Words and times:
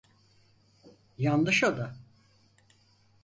Yanlış 1.17 1.63
oda. 1.63 1.93